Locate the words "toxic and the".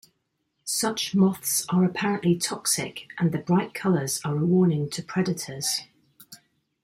2.35-3.37